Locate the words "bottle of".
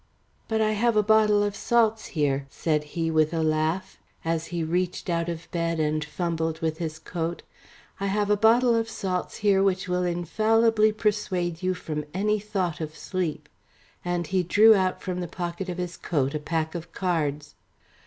1.03-1.55, 8.35-8.89